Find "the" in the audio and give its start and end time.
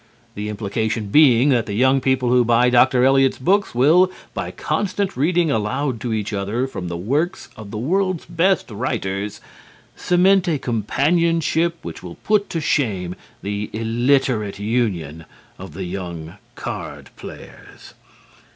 0.33-0.49, 1.67-1.75, 6.87-6.97, 7.69-7.77, 13.43-13.69, 15.75-15.83